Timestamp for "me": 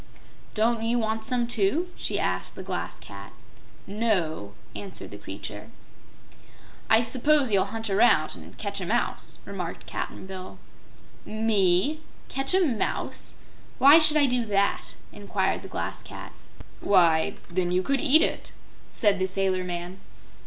11.23-11.99